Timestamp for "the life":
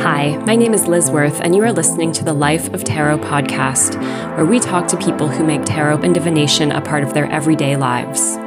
2.24-2.72